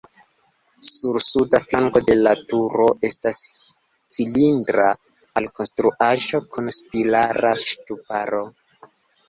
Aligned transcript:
Sur 0.85 1.17
suda 1.25 1.59
flanko 1.65 2.01
de 2.07 2.15
la 2.21 2.31
turo 2.53 2.87
estas 3.11 3.43
cilindra 4.17 4.89
alkonstruaĵo 5.43 6.45
kun 6.57 6.75
spirala 6.81 7.57
ŝtuparo. 7.69 8.45